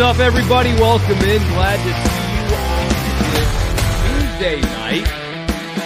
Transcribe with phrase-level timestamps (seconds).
[0.00, 0.72] Up, everybody?
[0.76, 1.42] Welcome in.
[1.48, 2.88] Glad to see you on
[3.34, 3.50] this
[4.32, 5.06] Tuesday night.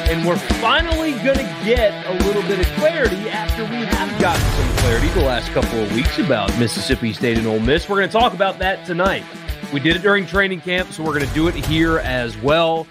[0.08, 4.40] And we're finally going to get a little bit of clarity after we have gotten
[4.40, 7.88] some clarity the last couple of weeks about Mississippi State and Ole Miss.
[7.88, 9.24] We're going to talk about that tonight.
[9.72, 12.86] We did it during training camp, so we're going to do it here as well.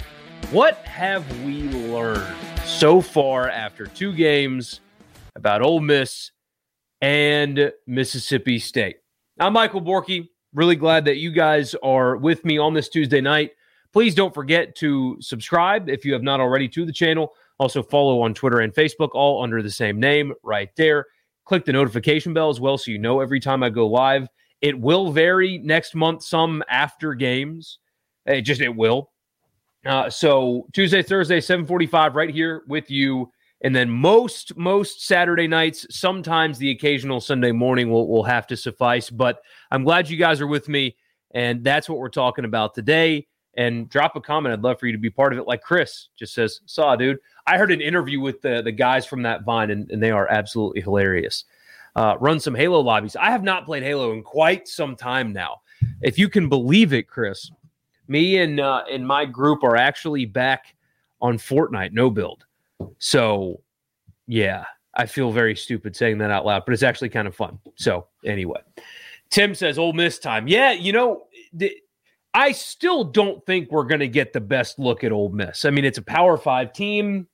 [0.51, 4.81] What have we learned so far after two games
[5.37, 6.31] about Ole Miss
[6.99, 8.97] and Mississippi State?
[9.39, 10.27] I'm Michael Borky.
[10.53, 13.51] Really glad that you guys are with me on this Tuesday night.
[13.91, 17.33] Please don't forget to subscribe if you have not already to the channel.
[17.59, 21.05] Also, follow on Twitter and Facebook, all under the same name right there.
[21.45, 24.27] Click the notification bell as well so you know every time I go live.
[24.61, 27.79] It will vary next month, some after games.
[28.25, 29.11] It just, it will.
[29.85, 33.31] Uh, so Tuesday, Thursday, 745 right here with you.
[33.63, 38.57] And then most most Saturday nights, sometimes the occasional Sunday morning will, will have to
[38.57, 39.09] suffice.
[39.09, 39.41] But
[39.71, 40.97] I'm glad you guys are with me.
[41.31, 43.25] And that's what we're talking about today.
[43.55, 44.53] And drop a comment.
[44.53, 45.47] I'd love for you to be part of it.
[45.47, 47.19] Like Chris just says, saw, dude.
[47.45, 50.27] I heard an interview with the, the guys from that Vine, and, and they are
[50.29, 51.45] absolutely hilarious.
[51.95, 53.15] Uh, run some Halo lobbies.
[53.15, 55.61] I have not played Halo in quite some time now.
[56.01, 57.51] If you can believe it, Chris,
[58.07, 60.75] me and uh, and my group are actually back
[61.21, 62.45] on Fortnite, no build.
[62.99, 63.61] So,
[64.27, 67.59] yeah, I feel very stupid saying that out loud, but it's actually kind of fun.
[67.75, 68.61] So, anyway,
[69.29, 70.47] Tim says Ole Miss time.
[70.47, 71.23] Yeah, you know,
[71.57, 71.81] th-
[72.33, 75.65] I still don't think we're going to get the best look at Ole Miss.
[75.65, 77.27] I mean, it's a Power Five team,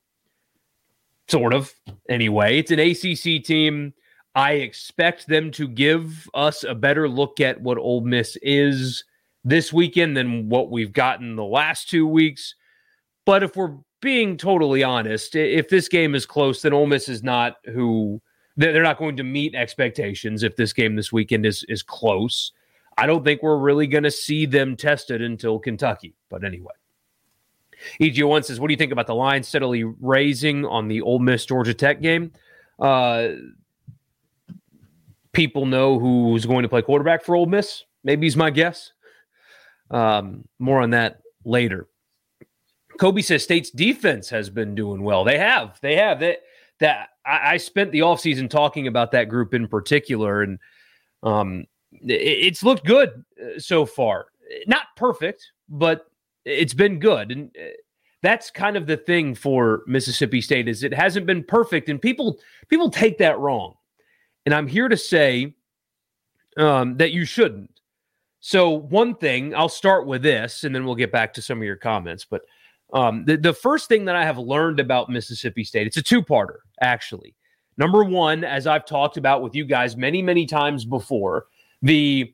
[1.28, 1.72] sort of.
[2.08, 3.94] Anyway, it's an ACC team.
[4.34, 9.04] I expect them to give us a better look at what Ole Miss is
[9.44, 12.54] this weekend than what we've gotten the last two weeks.
[13.26, 17.22] But if we're being totally honest, if this game is close, then Ole Miss is
[17.22, 18.20] not who
[18.56, 20.42] they're not going to meet expectations.
[20.42, 22.52] If this game this weekend is is close,
[22.98, 26.14] I don't think we're really going to see them tested until Kentucky.
[26.28, 26.72] But anyway,
[28.00, 31.18] EG one says, "What do you think about the line steadily raising on the Ole
[31.18, 32.32] Miss Georgia Tech game?"
[32.78, 33.28] Uh,
[35.32, 37.84] people know who's going to play quarterback for Ole Miss.
[38.02, 38.92] Maybe he's my guess.
[39.90, 41.86] Um, more on that later.
[43.00, 45.24] Kobe says State's defense has been doing well.
[45.24, 45.78] They have.
[45.80, 46.20] They have.
[46.20, 46.40] That
[46.80, 50.58] that I, I spent the offseason talking about that group in particular, and
[51.22, 54.26] um, it, it's looked good uh, so far.
[54.66, 56.10] Not perfect, but
[56.44, 57.32] it's been good.
[57.32, 57.70] And uh,
[58.22, 62.38] that's kind of the thing for Mississippi State is it hasn't been perfect, and people
[62.68, 63.76] people take that wrong.
[64.44, 65.54] And I'm here to say
[66.58, 67.80] um, that you shouldn't.
[68.40, 71.64] So one thing, I'll start with this, and then we'll get back to some of
[71.64, 72.26] your comments.
[72.26, 72.42] But
[72.92, 76.22] um, the, the first thing that I have learned about Mississippi State, it's a two
[76.22, 77.34] parter, actually.
[77.76, 81.46] Number one, as I've talked about with you guys many, many times before,
[81.82, 82.32] the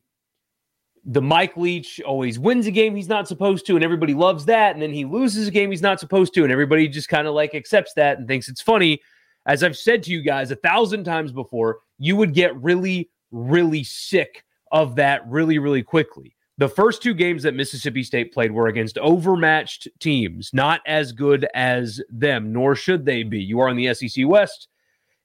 [1.09, 4.75] the Mike Leach always wins a game he's not supposed to, and everybody loves that.
[4.75, 7.35] And then he loses a game he's not supposed to, and everybody just kind of
[7.35, 9.01] like accepts that and thinks it's funny.
[9.47, 13.85] As I've said to you guys a thousand times before, you would get really, really
[13.85, 16.36] sick of that really, really quickly.
[16.59, 21.47] The first two games that Mississippi State played were against overmatched teams, not as good
[21.55, 23.43] as them, nor should they be.
[23.43, 24.69] You are in the SEC West.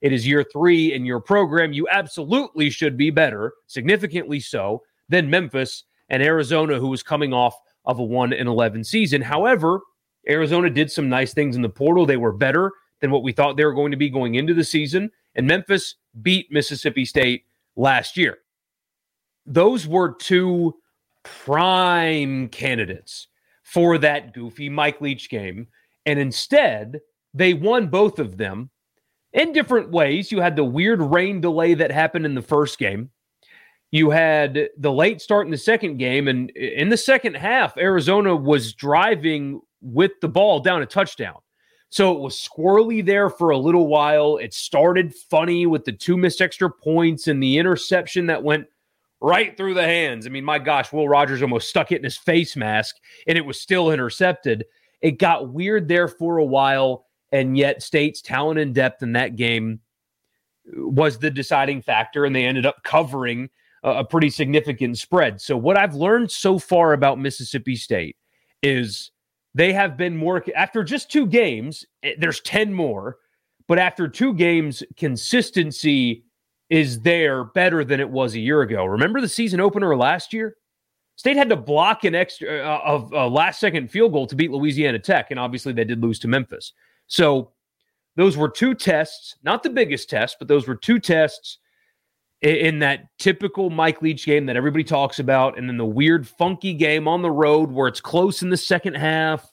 [0.01, 1.71] It is year three in your program.
[1.71, 7.55] You absolutely should be better, significantly so, than Memphis and Arizona, who was coming off
[7.85, 9.21] of a 1 in 11 season.
[9.21, 9.79] However,
[10.27, 12.05] Arizona did some nice things in the portal.
[12.05, 14.63] They were better than what we thought they were going to be going into the
[14.65, 15.09] season.
[15.35, 17.45] And Memphis beat Mississippi State
[17.77, 18.39] last year.
[19.45, 20.75] Those were two
[21.23, 23.27] prime candidates
[23.63, 25.67] for that goofy Mike Leach game.
[26.05, 26.99] And instead,
[27.33, 28.69] they won both of them
[29.33, 30.31] in different ways.
[30.31, 33.09] You had the weird rain delay that happened in the first game.
[33.91, 36.27] You had the late start in the second game.
[36.27, 41.35] And in the second half, Arizona was driving with the ball down a touchdown.
[41.89, 44.37] So it was squirrely there for a little while.
[44.37, 48.67] It started funny with the two missed extra points and the interception that went
[49.21, 50.25] right through the hands.
[50.25, 52.95] I mean, my gosh, Will Rogers almost stuck it in his face mask
[53.27, 54.65] and it was still intercepted.
[55.01, 59.35] It got weird there for a while, and yet State's talent and depth in that
[59.35, 59.79] game
[60.75, 63.49] was the deciding factor, and they ended up covering
[63.83, 65.41] a, a pretty significant spread.
[65.41, 68.15] So, what I've learned so far about Mississippi State
[68.61, 69.11] is
[69.55, 71.85] they have been more after just two games.
[72.03, 73.17] Eh, there's 10 more,
[73.67, 76.25] but after two games, consistency
[76.71, 78.85] is there better than it was a year ago.
[78.85, 80.55] Remember the season opener last year?
[81.17, 84.51] State had to block an extra uh, of a last second field goal to beat
[84.51, 86.71] Louisiana Tech, and obviously they did lose to Memphis.
[87.07, 87.51] So
[88.15, 91.57] those were two tests, not the biggest test, but those were two tests
[92.41, 96.73] in that typical Mike Leach game that everybody talks about, and then the weird, funky
[96.73, 99.51] game on the road where it's close in the second half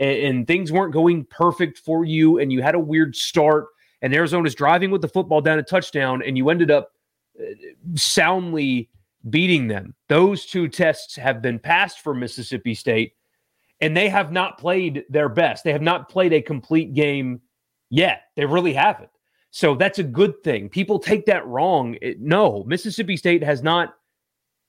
[0.00, 3.66] and, and things weren't going perfect for you, and you had a weird start,
[4.02, 6.92] and Arizona's driving with the football down a touchdown, and you ended up
[7.40, 7.44] uh,
[7.94, 8.90] soundly
[9.30, 9.94] beating them.
[10.08, 13.14] Those two tests have been passed for Mississippi State,
[13.80, 15.64] and they have not played their best.
[15.64, 17.40] They have not played a complete game
[17.90, 18.22] yet.
[18.36, 19.10] They really haven't.
[19.50, 20.68] So that's a good thing.
[20.68, 21.96] People take that wrong.
[22.02, 23.94] It, no, Mississippi State has not.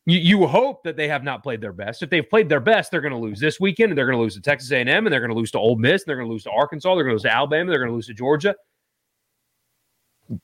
[0.06, 2.01] You, you hope that they have not played their best.
[2.01, 4.21] If they've played their best, they're going to lose this weekend, and they're going to
[4.21, 6.29] lose to Texas A&M, and they're going to lose to Ole Miss, and they're going
[6.29, 8.13] to lose to Arkansas, they're going to lose to Alabama, they're going to lose to
[8.13, 8.56] Georgia.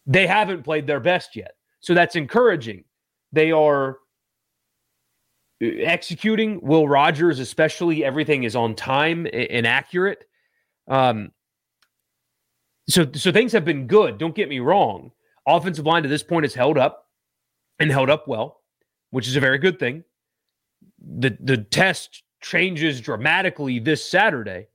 [0.06, 2.84] They haven't played their best yet, so that's encouraging.
[3.32, 3.98] They are
[5.62, 6.62] uh, executing.
[6.62, 10.26] Will Rogers, especially, everything is on time and accurate.
[10.88, 11.32] Um,
[12.88, 14.18] so so things have been good.
[14.18, 15.12] Don't get me wrong.
[15.48, 17.08] Offensive line to this point has held up
[17.80, 18.62] and held up well,
[19.12, 20.04] which is a very good thing.
[21.18, 24.68] The the test changes dramatically this Saturday,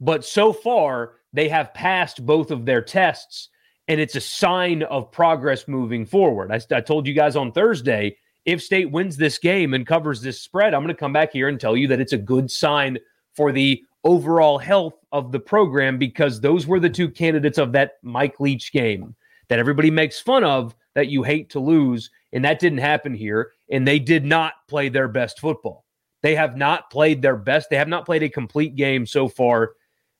[0.00, 3.48] but so far they have passed both of their tests,
[3.88, 6.52] and it's a sign of progress moving forward.
[6.52, 10.40] I, I told you guys on Thursday if State wins this game and covers this
[10.40, 12.98] spread, I'm going to come back here and tell you that it's a good sign
[13.34, 17.94] for the overall health of the program because those were the two candidates of that
[18.02, 19.14] Mike Leach game
[19.48, 22.10] that everybody makes fun of that you hate to lose.
[22.32, 23.52] And that didn't happen here.
[23.70, 25.84] And they did not play their best football.
[26.22, 27.70] They have not played their best.
[27.70, 29.72] They have not played a complete game so far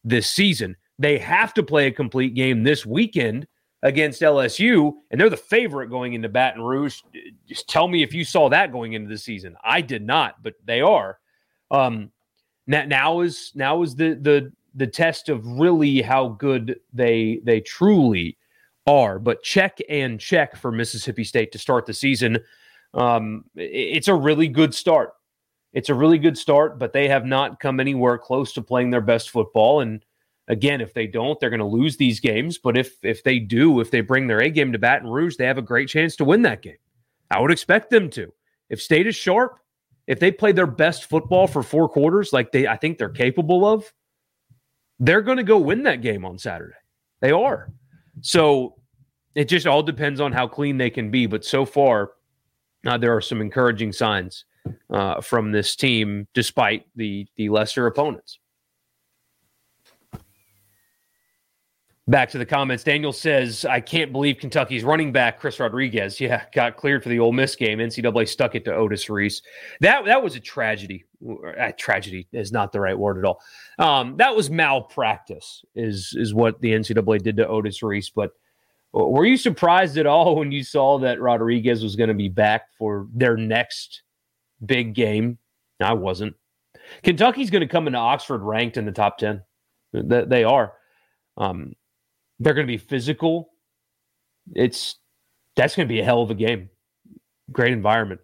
[0.05, 0.77] this season.
[0.99, 3.47] They have to play a complete game this weekend
[3.83, 7.01] against LSU, and they're the favorite going into Baton Rouge.
[7.47, 9.57] Just tell me if you saw that going into the season.
[9.63, 11.19] I did not, but they are.
[11.71, 12.11] Um,
[12.67, 18.37] now, is now is the the the test of really how good they they truly
[18.87, 19.19] are.
[19.19, 22.39] But check and check for Mississippi State to start the season.
[22.95, 25.13] Um, it's a really good start.
[25.73, 29.03] It's a really good start, but they have not come anywhere close to playing their
[29.03, 29.81] best football.
[29.81, 30.03] And
[30.49, 32.59] again, if they don't, they're going to lose these games.
[32.59, 35.47] But if if they do, if they bring their A game to Baton Rouge, they
[35.47, 36.79] have a great chance to win that game.
[37.31, 38.33] I would expect them to.
[38.71, 39.59] If State is sharp,
[40.07, 43.67] if they play their best football for four quarters, like they I think they're capable
[43.67, 43.93] of,
[44.99, 46.75] they're going to go win that game on Saturday.
[47.21, 47.73] They are.
[48.21, 48.75] So
[49.35, 51.27] it just all depends on how clean they can be.
[51.27, 52.13] But so far,
[52.87, 54.45] uh, there are some encouraging signs
[54.91, 58.39] uh, from this team, despite the the lesser opponents.
[62.09, 62.85] Back to the comments.
[62.85, 67.19] Daniel says, I can't believe Kentucky's running back, Chris Rodriguez, yeah, got cleared for the
[67.19, 67.81] Ole Miss game.
[67.81, 69.43] NCAA stuck it to Otis Reese.
[69.81, 71.05] That that was a tragedy.
[71.23, 73.43] Uh, tragedy is not the right word at all.
[73.79, 78.09] Um, that was malpractice, is is what the NCAA did to Otis Reese.
[78.09, 78.31] But
[78.93, 82.73] were you surprised at all when you saw that Rodriguez was going to be back
[82.79, 84.03] for their next
[84.65, 85.39] big game?
[85.79, 86.35] I wasn't.
[87.03, 89.43] Kentucky's going to come into Oxford ranked in the top 10.
[89.93, 90.73] They are.
[91.37, 91.75] Um,
[92.39, 93.51] they're going to be physical.
[94.55, 94.97] It's
[95.57, 96.71] that's going to be a hell of a game.
[97.51, 98.21] Great environment.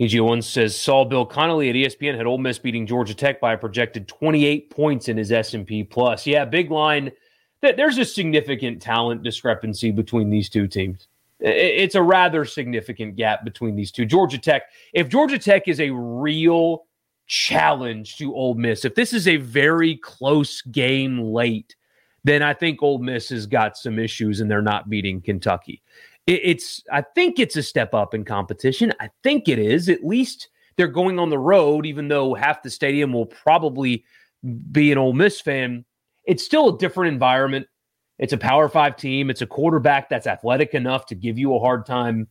[0.00, 3.58] EG1 says Saul Bill Connelly at ESPN had Ole Miss beating Georgia Tech by a
[3.58, 6.26] projected 28 points in his S&P plus.
[6.26, 7.12] Yeah, big line.
[7.60, 11.08] There's a significant talent discrepancy between these two teams.
[11.40, 14.06] It's a rather significant gap between these two.
[14.06, 14.62] Georgia Tech,
[14.94, 16.86] if Georgia Tech is a real
[17.26, 21.76] challenge to Ole Miss, if this is a very close game late,
[22.24, 25.82] then I think Ole Miss has got some issues and they're not beating Kentucky.
[26.26, 28.92] it, it's I think it's a step up in competition.
[29.00, 29.88] I think it is.
[29.88, 34.04] At least they're going on the road, even though half the stadium will probably
[34.72, 35.84] be an Ole Miss fan.
[36.24, 37.66] It's still a different environment.
[38.18, 39.30] It's a Power Five team.
[39.30, 42.28] It's a quarterback that's athletic enough to give you a hard time.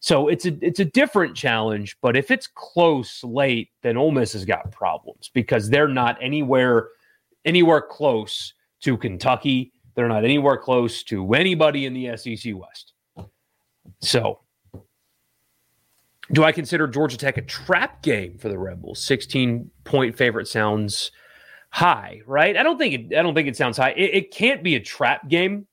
[0.00, 1.96] So it's a it's a different challenge.
[2.00, 6.88] But if it's close late, then Ole Miss has got problems because they're not anywhere
[7.44, 9.72] anywhere close to Kentucky.
[9.94, 12.92] They're not anywhere close to anybody in the SEC West.
[14.00, 14.40] So,
[16.32, 19.02] do I consider Georgia Tech a trap game for the Rebels?
[19.02, 21.10] 16 point favorite sounds
[21.70, 22.56] high, right?
[22.56, 23.90] I don't think it, I don't think it sounds high.
[23.90, 25.66] It, it can't be a trap game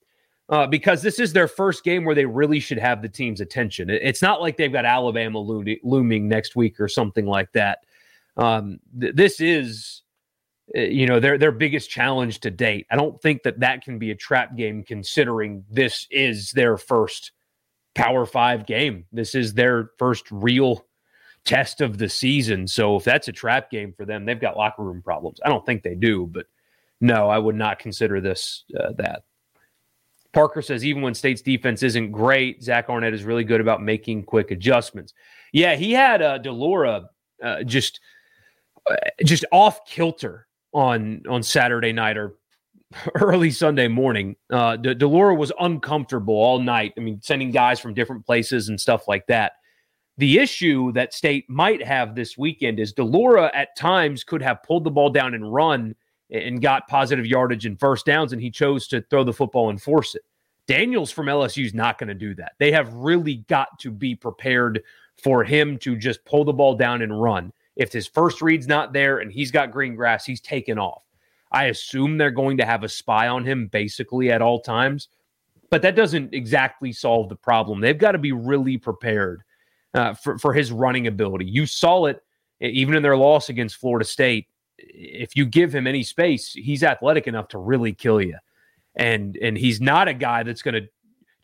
[0.48, 3.90] uh, because this is their first game where they really should have the team's attention.
[3.90, 7.80] It, it's not like they've got Alabama lo- looming next week or something like that.
[8.36, 10.02] Um, th- this is
[10.74, 12.86] you know their their biggest challenge to date.
[12.90, 17.32] I don't think that that can be a trap game considering this is their first
[17.94, 19.06] Power 5 game.
[19.12, 20.86] This is their first real
[21.44, 22.68] test of the season.
[22.68, 25.40] So if that's a trap game for them, they've got locker room problems.
[25.44, 26.46] I don't think they do, but
[27.00, 29.24] no, I would not consider this uh, that.
[30.32, 34.24] Parker says even when State's defense isn't great, Zach Arnett is really good about making
[34.24, 35.14] quick adjustments.
[35.52, 37.08] Yeah, he had uh, de Laura
[37.42, 38.00] uh, just
[38.88, 38.94] uh,
[39.24, 42.34] just off kilter on on Saturday night or
[43.16, 44.36] early Sunday morning.
[44.50, 46.92] Uh, de, de Laura was uncomfortable all night.
[46.96, 49.52] I mean, sending guys from different places and stuff like that.
[50.16, 54.62] The issue that State might have this weekend is de Laura at times could have
[54.64, 55.94] pulled the ball down and run
[56.30, 59.80] and got positive yardage and first downs, and he chose to throw the football and
[59.80, 60.22] force it.
[60.66, 62.52] Daniels from LSU is not going to do that.
[62.58, 64.82] They have really got to be prepared
[65.22, 67.52] for him to just pull the ball down and run.
[67.78, 71.04] If his first read's not there and he's got green grass, he's taken off.
[71.52, 75.08] I assume they're going to have a spy on him basically at all times,
[75.70, 77.80] but that doesn't exactly solve the problem.
[77.80, 79.42] They've got to be really prepared
[79.94, 81.46] uh, for, for his running ability.
[81.46, 82.22] You saw it
[82.60, 84.48] even in their loss against Florida State.
[84.76, 88.36] If you give him any space, he's athletic enough to really kill you.
[88.96, 90.88] And and he's not a guy that's going to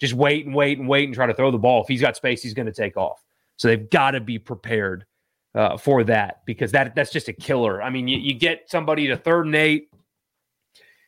[0.01, 1.83] just wait and wait and wait and try to throw the ball.
[1.83, 3.23] If he's got space, he's going to take off.
[3.57, 5.07] So they've got to be prepared
[5.55, 7.83] uh, for that because that that's just a killer.
[7.83, 9.91] I mean, you, you get somebody to third and eight,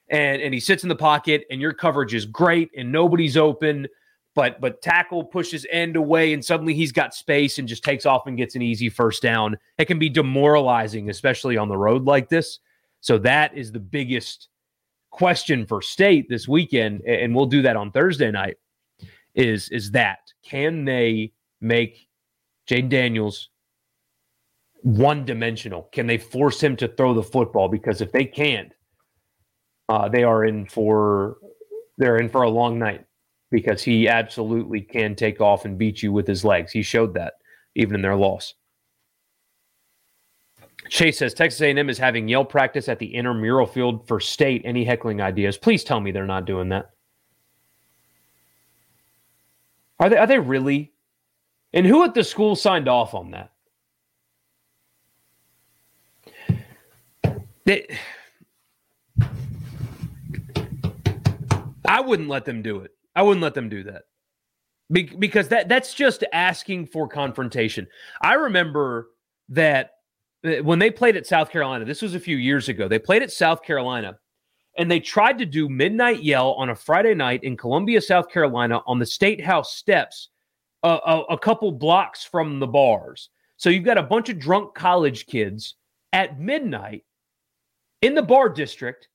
[0.08, 3.88] and and he sits in the pocket, and your coverage is great, and nobody's open
[4.36, 8.26] but but tackle pushes end away and suddenly he's got space and just takes off
[8.26, 9.56] and gets an easy first down.
[9.78, 12.60] It can be demoralizing, especially on the road like this.
[13.00, 14.48] So that is the biggest
[15.10, 18.58] question for state this weekend, and we'll do that on Thursday night.
[19.34, 22.06] Is is that can they make
[22.68, 23.48] Jayden Daniels
[24.86, 25.88] one dimensional?
[25.90, 27.68] Can they force him to throw the football?
[27.68, 28.72] Because if they can't,
[29.88, 31.38] uh, they are in for
[31.98, 33.04] they're in for a long night
[33.50, 36.70] because he absolutely can take off and beat you with his legs.
[36.70, 37.34] He showed that
[37.74, 38.54] even in their loss.
[40.88, 44.62] Chase says Texas A&M is having yell practice at the intramural field for state.
[44.64, 45.58] Any heckling ideas?
[45.58, 46.90] Please tell me they're not doing that.
[49.98, 50.16] Are they?
[50.16, 50.92] Are they really?
[51.72, 53.50] And who at the school signed off on that?
[57.66, 57.84] They,
[61.84, 62.92] I wouldn't let them do it.
[63.14, 64.02] I wouldn't let them do that.
[64.90, 67.88] Be- because that that's just asking for confrontation.
[68.22, 69.08] I remember
[69.48, 69.90] that
[70.62, 72.86] when they played at South Carolina, this was a few years ago.
[72.86, 74.16] They played at South Carolina
[74.78, 78.80] and they tried to do midnight yell on a Friday night in Columbia, South Carolina
[78.86, 80.28] on the State House steps
[80.84, 83.30] uh, a, a couple blocks from the bars.
[83.56, 85.74] So you've got a bunch of drunk college kids
[86.12, 87.04] at midnight
[88.02, 89.08] in the bar district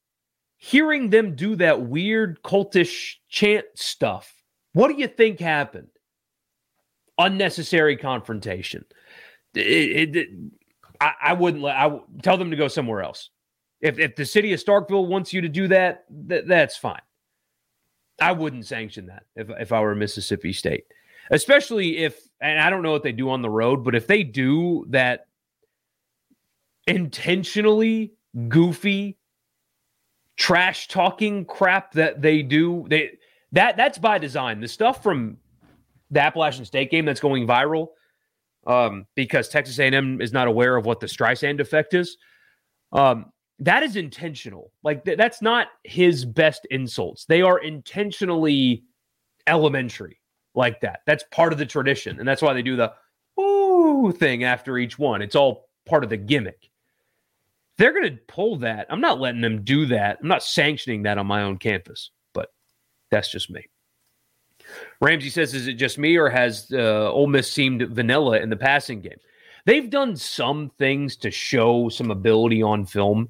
[0.63, 4.31] hearing them do that weird cultish chant stuff,
[4.73, 5.87] what do you think happened?
[7.17, 8.85] Unnecessary confrontation.
[9.55, 10.29] It, it,
[11.01, 11.75] I, I, wouldn't let.
[11.75, 13.31] I tell them to go somewhere else.
[13.81, 17.01] If if the city of Starkville wants you to do that, th- that's fine.
[18.21, 20.85] I wouldn't sanction that if if I were Mississippi State,
[21.31, 24.23] especially if and I don't know what they do on the road, but if they
[24.23, 25.25] do that
[26.85, 28.13] intentionally
[28.47, 29.17] goofy
[30.37, 32.85] trash talking crap that they do.
[32.89, 33.11] They
[33.51, 34.59] that that's by design.
[34.59, 35.37] The stuff from
[36.09, 37.89] the Appalachian State game that's going viral
[38.67, 42.17] um, because Texas A&M is not aware of what the Streisand effect is.
[42.91, 44.71] Um, that is intentional.
[44.83, 47.25] Like th- that's not his best insults.
[47.25, 48.83] They are intentionally
[49.47, 50.19] elementary
[50.55, 51.01] like that.
[51.05, 52.91] That's part of the tradition, and that's why they do the
[53.39, 55.21] "ooh" thing after each one.
[55.21, 56.70] It's all part of the gimmick
[57.77, 58.87] they're going to pull that.
[58.89, 60.19] I'm not letting them do that.
[60.21, 62.49] I'm not sanctioning that on my own campus, but
[63.09, 63.67] that's just me.
[65.01, 68.55] Ramsey says, "Is it just me, or has uh, Ole Miss seemed vanilla in the
[68.55, 69.17] passing game?"
[69.65, 73.29] They've done some things to show some ability on film,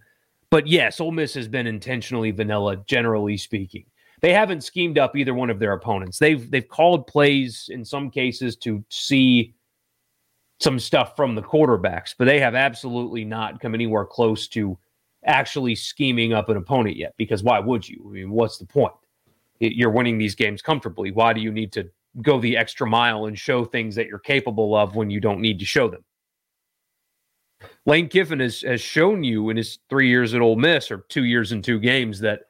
[0.50, 3.86] but yes, Ole Miss has been intentionally vanilla, generally speaking.
[4.22, 6.20] They haven't schemed up either one of their opponents.
[6.20, 9.54] They've they've called plays in some cases to see
[10.62, 14.77] some stuff from the quarterbacks, but they have absolutely not come anywhere close to
[15.25, 17.13] actually scheming up an opponent yet.
[17.18, 18.03] Because why would you?
[18.08, 18.94] I mean, what's the point?
[19.60, 21.12] You're winning these games comfortably.
[21.12, 21.89] Why do you need to
[22.22, 25.60] go the extra mile and show things that you're capable of when you don't need
[25.60, 26.03] to show them?
[27.86, 31.25] Lane Kiffin has, has shown you in his three years at Ole Miss or two
[31.25, 32.41] years and two games that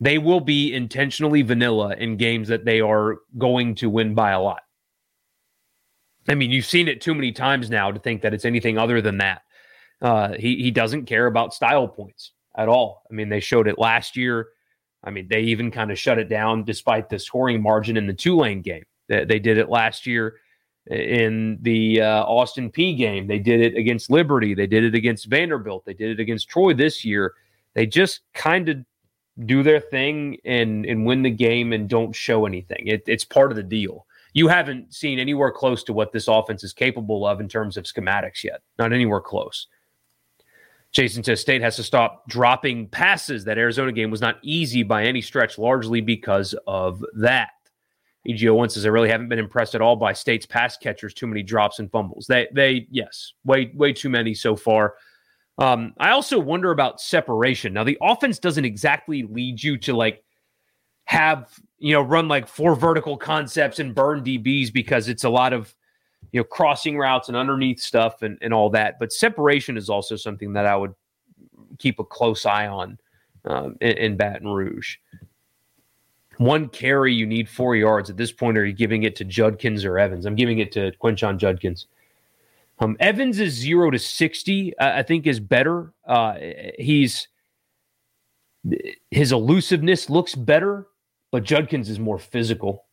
[0.00, 4.40] they will be intentionally vanilla in games that they are going to win by a
[4.40, 4.62] lot.
[6.28, 9.00] I mean, you've seen it too many times now to think that it's anything other
[9.00, 9.42] than that.
[10.00, 13.02] Uh, he he doesn't care about style points at all.
[13.10, 14.48] I mean, they showed it last year.
[15.04, 18.12] I mean, they even kind of shut it down despite the scoring margin in the
[18.12, 18.84] Tulane game.
[19.08, 20.36] They, they did it last year
[20.88, 23.26] in the uh, Austin Peay game.
[23.26, 24.54] They did it against Liberty.
[24.54, 25.84] They did it against Vanderbilt.
[25.84, 27.34] They did it against Troy this year.
[27.74, 28.78] They just kind of
[29.46, 32.86] do their thing and and win the game and don't show anything.
[32.86, 34.06] It, it's part of the deal.
[34.32, 37.84] You haven't seen anywhere close to what this offense is capable of in terms of
[37.84, 38.62] schematics yet.
[38.78, 39.66] Not anywhere close.
[40.92, 43.44] Jason says State has to stop dropping passes.
[43.44, 47.50] That Arizona game was not easy by any stretch, largely because of that.
[48.24, 51.12] EGO one says I really haven't been impressed at all by State's pass catchers.
[51.12, 52.26] Too many drops and fumbles.
[52.26, 54.94] They, they, yes, way, way too many so far.
[55.58, 57.72] Um, I also wonder about separation.
[57.72, 60.24] Now, the offense doesn't exactly lead you to like
[61.04, 65.52] have you know run like four vertical concepts and burn DBs because it's a lot
[65.52, 65.74] of
[66.30, 68.98] you know crossing routes and underneath stuff and, and all that.
[68.98, 70.94] But separation is also something that I would
[71.78, 72.98] keep a close eye on
[73.44, 74.96] um, in, in Baton Rouge.
[76.38, 78.08] One carry, you need four yards.
[78.08, 80.24] At this point, are you giving it to Judkins or Evans?
[80.24, 81.86] I'm giving it to Quinshon Judkins.
[82.78, 84.72] Um, Evans is zero to sixty.
[84.80, 85.92] I think is better.
[86.06, 86.34] Uh,
[86.78, 87.28] he's
[89.10, 90.86] his elusiveness looks better,
[91.32, 92.84] but Judkins is more physical.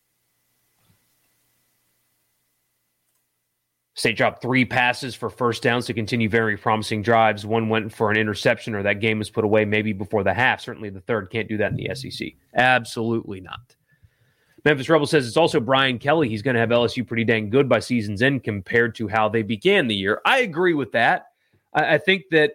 [3.94, 7.46] State dropped three passes for first downs to continue very promising drives.
[7.46, 10.62] One went for an interception, or that game was put away maybe before the half.
[10.62, 12.30] Certainly, the third can't do that in the SEC.
[12.56, 13.76] Absolutely not.
[14.64, 16.30] Memphis Rebel says it's also Brian Kelly.
[16.30, 19.42] He's going to have LSU pretty dang good by season's end compared to how they
[19.42, 20.22] began the year.
[20.26, 21.28] I agree with that.
[21.74, 22.54] I, I think that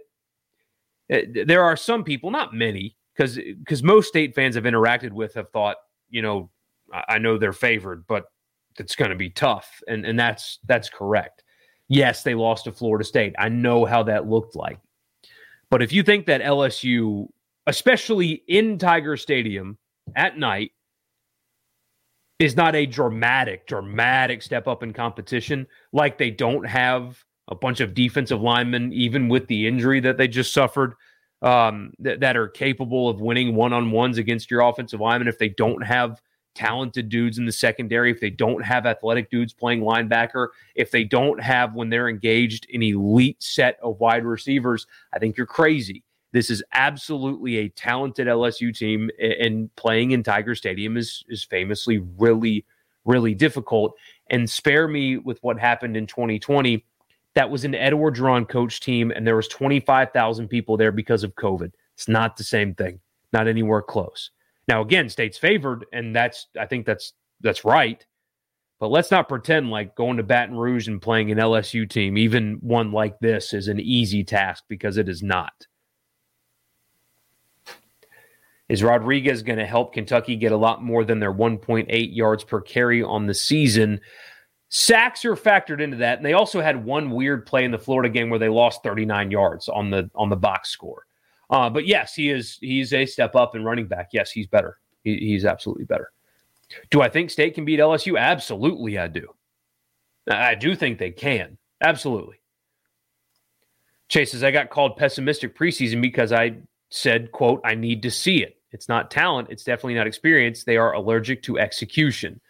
[1.13, 5.35] uh, there are some people, not many, because because most state fans have interacted with
[5.35, 5.77] have thought,
[6.11, 6.51] you know,
[6.93, 8.25] I, I know they're favored, but
[8.79, 11.43] it's going to be tough, and and that's that's correct.
[11.89, 13.35] Yes, they lost to Florida State.
[13.39, 14.79] I know how that looked like,
[15.71, 17.29] but if you think that LSU,
[17.67, 19.79] especially in Tiger Stadium
[20.17, 20.73] at night,
[22.39, 25.67] is not a dramatic, dramatic step up in competition.
[25.93, 30.27] Like they don't have a bunch of defensive linemen, even with the injury that they
[30.27, 30.95] just suffered,
[31.45, 35.29] um, th- that are capable of winning one on ones against your offensive linemen.
[35.29, 36.21] If they don't have
[36.55, 41.05] talented dudes in the secondary, if they don't have athletic dudes playing linebacker, if they
[41.05, 46.03] don't have, when they're engaged, an elite set of wide receivers, I think you're crazy.
[46.33, 51.99] This is absolutely a talented LSU team, and playing in Tiger Stadium is is famously
[52.19, 52.65] really,
[53.05, 53.97] really difficult.
[54.31, 56.85] And spare me with what happened in 2020.
[57.35, 61.35] That was an Edward Orgeron coach team, and there was 25,000 people there because of
[61.35, 61.73] COVID.
[61.95, 63.01] It's not the same thing,
[63.33, 64.31] not anywhere close.
[64.69, 68.05] Now, again, state's favored, and that's I think that's that's right.
[68.81, 72.59] But let's not pretend like going to Baton Rouge and playing an LSU team, even
[72.61, 75.67] one like this, is an easy task because it is not.
[78.69, 82.61] Is Rodriguez going to help Kentucky get a lot more than their 1.8 yards per
[82.61, 84.01] carry on the season?
[84.77, 88.09] Sacks are factored into that, and they also had one weird play in the Florida
[88.09, 91.07] game where they lost 39 yards on the on the box score.
[91.49, 94.09] Uh, but yes, he is he's a step up in running back.
[94.13, 94.79] Yes, he's better.
[95.05, 96.11] He, he's absolutely better.
[96.91, 98.19] Do I think State can beat LSU?
[98.19, 99.29] Absolutely, I do.
[100.29, 101.57] I do think they can.
[101.81, 102.41] Absolutely.
[104.09, 106.57] Chase says I got called pessimistic preseason because I
[106.89, 108.57] said, quote, I need to see it.
[108.73, 109.51] It's not talent.
[109.53, 110.65] It's definitely not experience.
[110.65, 112.41] They are allergic to execution.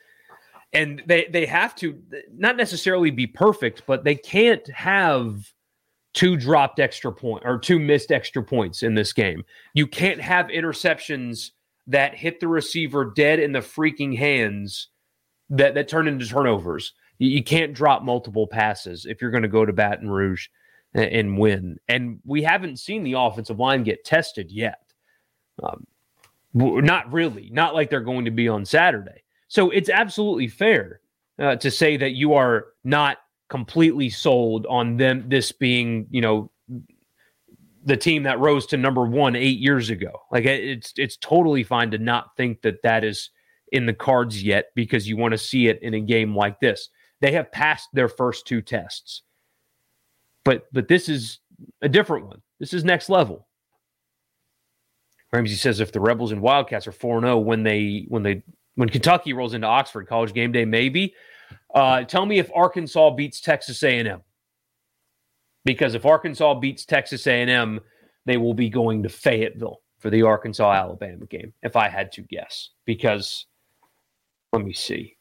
[0.74, 2.02] And they, they have to
[2.37, 5.52] not necessarily be perfect, but they can't have
[6.14, 9.44] two dropped extra point or two missed extra points in this game.
[9.72, 11.50] You can't have interceptions
[11.87, 14.88] that hit the receiver dead in the freaking hands
[15.50, 16.92] that, that turn into turnovers.
[17.18, 20.46] You, you can't drop multiple passes if you're going to go to Baton Rouge
[20.94, 21.78] and win.
[21.88, 24.80] And we haven't seen the offensive line get tested yet.
[25.62, 25.87] Um,
[26.54, 29.23] not really, not like they're going to be on Saturday.
[29.48, 31.00] So it's absolutely fair
[31.38, 36.50] uh, to say that you are not completely sold on them this being, you know,
[37.85, 40.22] the team that rose to number one eight years ago.
[40.33, 43.30] Like it's it's totally fine to not think that that is
[43.72, 46.88] in the cards yet because you want to see it in a game like this.
[47.20, 49.22] They have passed their first two tests,
[50.44, 51.40] but but this is
[51.83, 52.40] a different one.
[52.59, 53.46] This is next level.
[55.33, 58.42] Ramsey says if the Rebels and Wildcats are 4-0 when they when they
[58.76, 61.14] when Kentucky rolls into Oxford College game day, maybe.
[61.74, 64.22] Uh, tell me if Arkansas beats Texas A&M
[65.64, 67.80] because if Arkansas beats Texas A&M,
[68.26, 71.52] they will be going to Fayetteville for the Arkansas Alabama game.
[71.62, 73.46] If I had to guess, because
[74.52, 75.16] let me see.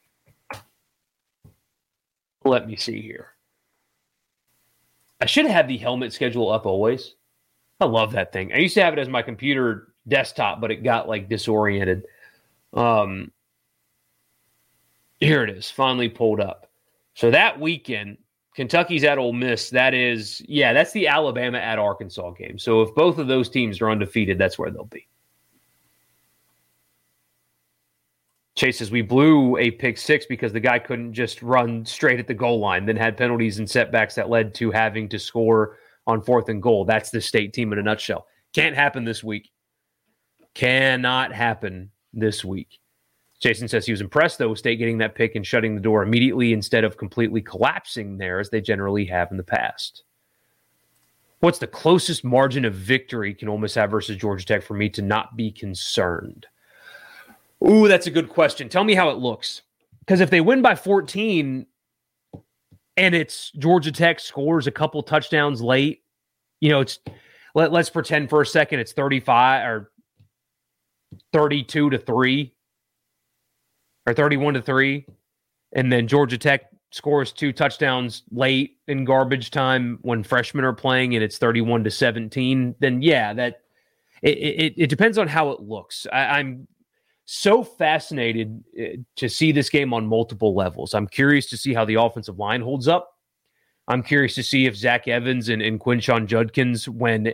[2.44, 3.28] Let me see here.
[5.20, 7.14] I should have the helmet schedule up always.
[7.80, 8.52] I love that thing.
[8.52, 12.04] I used to have it as my computer desktop, but it got like disoriented.
[12.74, 13.32] Um,
[15.20, 16.70] here it is, finally pulled up.
[17.14, 18.18] So that weekend,
[18.54, 19.70] Kentucky's at Ole Miss.
[19.70, 22.58] That is, yeah, that's the Alabama at Arkansas game.
[22.58, 25.06] So if both of those teams are undefeated, that's where they'll be.
[28.56, 32.28] Chase says we blew a pick six because the guy couldn't just run straight at
[32.28, 36.22] the goal line, then had penalties and setbacks that led to having to score on
[36.22, 36.84] fourth and goal.
[36.84, 38.26] That's the state team in a nutshell.
[38.54, 39.50] Can't happen this week.
[40.54, 42.78] Cannot happen this week.
[43.44, 46.02] Jason says he was impressed, though, with State getting that pick and shutting the door
[46.02, 50.02] immediately instead of completely collapsing there as they generally have in the past.
[51.40, 54.88] What's the closest margin of victory can Ole Miss have versus Georgia Tech for me
[54.88, 56.46] to not be concerned?
[57.62, 58.70] Ooh, that's a good question.
[58.70, 59.60] Tell me how it looks.
[60.00, 61.66] Because if they win by 14
[62.96, 66.02] and it's Georgia Tech scores a couple touchdowns late,
[66.60, 66.98] you know, it's
[67.54, 69.92] let, let's pretend for a second it's 35 or
[71.34, 72.53] 32 to 3
[74.06, 75.06] or 31 to 3
[75.74, 81.14] and then Georgia Tech scores two touchdowns late in garbage time when freshmen are playing
[81.14, 83.62] and it's 31 to 17 then yeah that
[84.22, 86.06] it, it, it depends on how it looks.
[86.12, 86.68] I, i'm
[87.26, 88.84] so fascinated uh,
[89.16, 90.94] to see this game on multiple levels.
[90.94, 93.18] I'm curious to see how the offensive line holds up.
[93.88, 97.32] I'm curious to see if zach evans and, and quinshon judkins when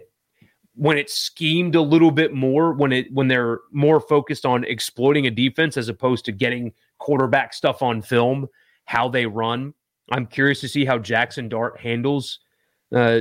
[0.80, 5.26] when it's schemed a little bit more, when it when they're more focused on exploiting
[5.26, 8.48] a defense as opposed to getting quarterback stuff on film,
[8.86, 9.74] how they run.
[10.10, 12.38] I'm curious to see how Jackson Dart handles
[12.96, 13.20] uh,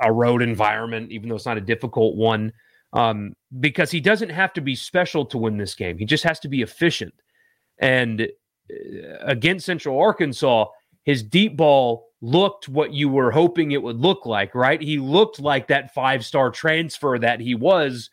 [0.00, 2.52] a road environment, even though it's not a difficult one,
[2.92, 5.98] um, because he doesn't have to be special to win this game.
[5.98, 7.14] He just has to be efficient.
[7.78, 8.76] And uh,
[9.22, 10.66] against Central Arkansas,
[11.02, 14.80] his deep ball looked what you were hoping it would look like, right?
[14.80, 18.10] He looked like that five star transfer that he was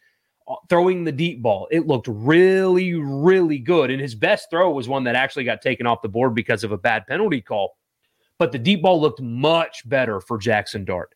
[0.48, 1.68] uh, throwing the deep ball.
[1.72, 3.90] It looked really, really good.
[3.90, 6.72] And his best throw was one that actually got taken off the board because of
[6.72, 7.78] a bad penalty call.
[8.38, 11.16] But the deep ball looked much better for Jackson Dart.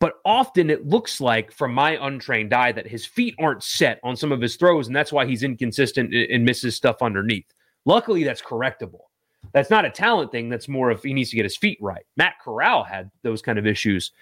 [0.00, 4.16] But often it looks like, from my untrained eye, that his feet aren't set on
[4.16, 7.52] some of his throws, and that's why he's inconsistent and misses stuff underneath.
[7.84, 9.07] Luckily, that's correctable.
[9.52, 10.48] That's not a talent thing.
[10.48, 12.04] That's more of he needs to get his feet right.
[12.16, 14.12] Matt Corral had those kind of issues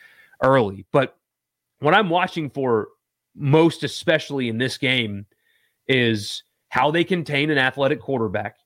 [0.42, 0.86] early.
[0.92, 1.16] But
[1.80, 2.88] what I'm watching for
[3.34, 5.26] most, especially in this game,
[5.88, 8.56] is how they contain an athletic quarterback,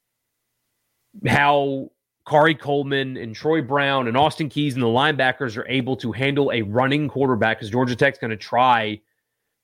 [1.27, 1.91] how
[2.27, 6.51] Khari Coleman and Troy Brown and Austin Keys and the linebackers are able to handle
[6.53, 9.01] a running quarterback because Georgia Tech's going to try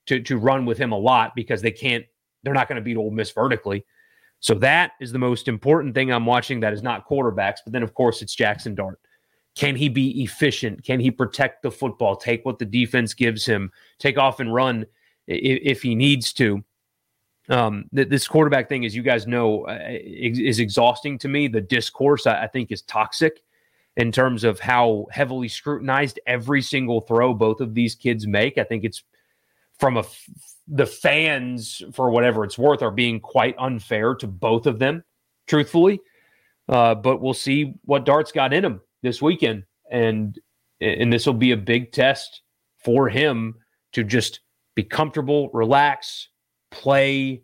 [0.07, 2.05] to to run with him a lot because they can't,
[2.43, 3.85] they're not going to beat Ole Miss vertically.
[4.39, 6.59] So that is the most important thing I'm watching.
[6.59, 8.99] That is not quarterbacks, but then of course it's Jackson Dart.
[9.55, 10.83] Can he be efficient?
[10.83, 12.15] Can he protect the football?
[12.15, 13.71] Take what the defense gives him.
[13.97, 14.85] Take off and run
[15.25, 16.63] if, if he needs to.
[17.49, 21.47] Um, th- this quarterback thing, as you guys know, uh, is exhausting to me.
[21.47, 23.41] The discourse I, I think is toxic
[23.95, 28.59] in terms of how heavily scrutinized every single throw both of these kids make.
[28.59, 29.03] I think it's
[29.79, 30.03] from a
[30.67, 35.03] the fans, for whatever it's worth, are being quite unfair to both of them,
[35.47, 35.99] truthfully.
[36.67, 40.37] Uh, but we'll see what Dart's got in him this weekend, and
[40.81, 42.41] and this will be a big test
[42.83, 43.55] for him
[43.93, 44.41] to just
[44.75, 46.29] be comfortable, relax,
[46.71, 47.41] play,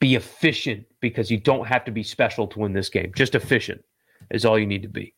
[0.00, 3.12] be efficient because you don't have to be special to win this game.
[3.16, 3.82] Just efficient
[4.30, 5.14] is all you need to be.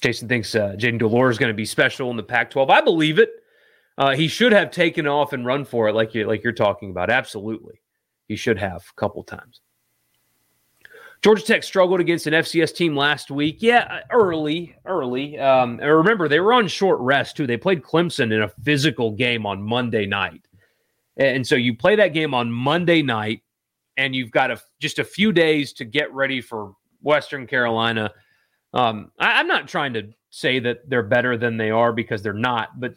[0.00, 2.70] Jason thinks uh, Jayden de Laura is going to be special in the Pac-12.
[2.70, 3.30] I believe it.
[3.98, 6.90] Uh, he should have taken off and run for it, like you like you're talking
[6.90, 7.10] about.
[7.10, 7.82] Absolutely,
[8.28, 9.60] he should have a couple times.
[11.22, 13.58] Georgia Tech struggled against an FCS team last week.
[13.60, 15.38] Yeah, uh, early, early.
[15.38, 17.46] Um, remember, they were on short rest too.
[17.46, 20.46] They played Clemson in a physical game on Monday night,
[21.18, 23.42] And so you play that game on Monday night,
[23.98, 28.10] and you've got a, just a few days to get ready for Western Carolina.
[28.72, 32.32] Um, I, am not trying to say that they're better than they are because they're
[32.32, 32.94] not, but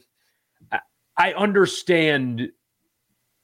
[0.71, 0.79] I,
[1.17, 2.49] I understand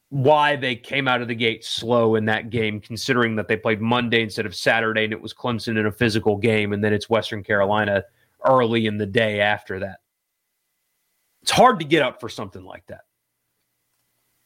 [0.10, 3.82] why they came out of the gate slow in that game, considering that they played
[3.82, 7.10] Monday instead of Saturday and it was Clemson in a physical game, and then it's
[7.10, 8.04] Western Carolina
[8.46, 10.00] early in the day after that.
[11.42, 13.02] It's hard to get up for something like that.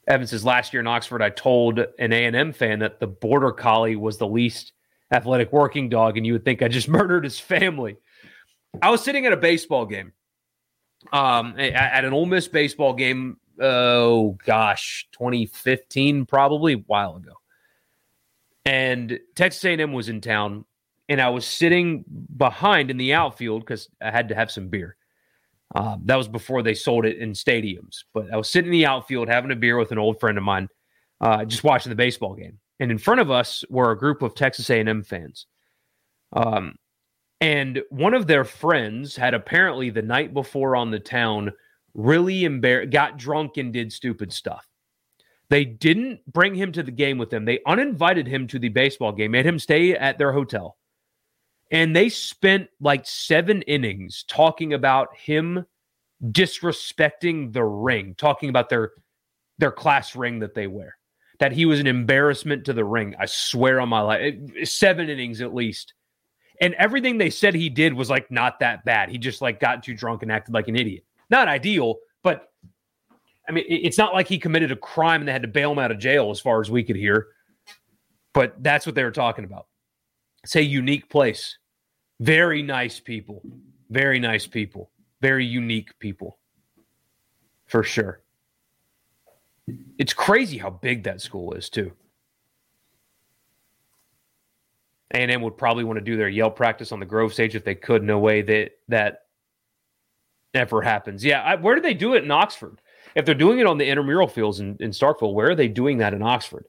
[0.07, 3.07] Evan says last year in Oxford, I told an A and M fan that the
[3.07, 4.73] border collie was the least
[5.13, 7.97] athletic working dog, and you would think I just murdered his family.
[8.81, 10.13] I was sitting at a baseball game,
[11.11, 13.37] um, at an Ole Miss baseball game.
[13.59, 17.33] Oh gosh, 2015, probably a while ago.
[18.65, 20.65] And Texas A&M was in town,
[21.07, 22.03] and I was sitting
[22.35, 24.95] behind in the outfield because I had to have some beer.
[25.75, 28.03] Uh, that was before they sold it in stadiums.
[28.13, 30.43] But I was sitting in the outfield having a beer with an old friend of
[30.43, 30.69] mine,
[31.19, 32.59] uh, just watching the baseball game.
[32.79, 35.45] And in front of us were a group of Texas A&M fans.
[36.33, 36.75] Um,
[37.39, 41.51] and one of their friends had apparently the night before on the town
[41.93, 44.67] really embarrassed, got drunk and did stupid stuff.
[45.49, 47.45] They didn't bring him to the game with them.
[47.45, 50.77] They uninvited him to the baseball game, made him stay at their hotel.
[51.69, 55.65] And they spent like seven innings talking about him
[56.23, 58.91] disrespecting the ring, talking about their
[59.59, 60.97] their class ring that they wear.
[61.39, 63.15] That he was an embarrassment to the ring.
[63.19, 64.35] I swear on my life.
[64.63, 65.93] Seven innings at least.
[66.61, 69.09] And everything they said he did was like not that bad.
[69.09, 71.03] He just like got too drunk and acted like an idiot.
[71.29, 72.51] Not ideal, but
[73.47, 75.79] I mean, it's not like he committed a crime and they had to bail him
[75.79, 77.27] out of jail as far as we could hear.
[78.33, 79.67] But that's what they were talking about.
[80.43, 81.57] It's a unique place.
[82.19, 83.41] Very nice people.
[83.89, 84.91] Very nice people.
[85.21, 86.39] Very unique people.
[87.67, 88.22] For sure.
[89.97, 91.91] It's crazy how big that school is, too.
[95.13, 97.75] A&M would probably want to do their yell practice on the Grove stage if they
[97.75, 98.03] could.
[98.03, 99.25] No way that that
[100.53, 101.23] ever happens.
[101.23, 102.81] Yeah, I, where do they do it in Oxford?
[103.15, 105.99] If they're doing it on the intramural fields in, in Starkville, where are they doing
[105.99, 106.65] that in Oxford?